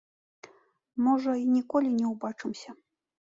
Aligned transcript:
Можа, 1.07 1.31
й 1.41 1.45
ніколі 1.57 1.89
не 1.99 2.07
ўбачымся. 2.13 2.69